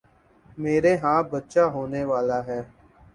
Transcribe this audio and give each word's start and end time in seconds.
میرے 0.57 0.93
ہاں 1.03 1.21
بچہ 1.31 1.63
ہونے 1.73 2.03
والا 2.05 2.39
ہے 2.47 2.59